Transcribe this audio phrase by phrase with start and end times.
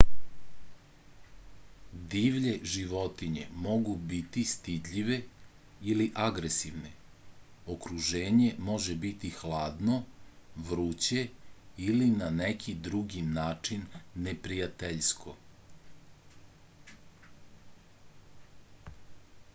[2.13, 5.17] divlje životinje mogu biti stidljive
[5.95, 6.93] ili agresivne
[7.75, 9.97] okruženje može biti hladno
[10.71, 11.25] vruće
[11.89, 13.83] ili na neki drugi način
[14.29, 15.35] neprijateljsko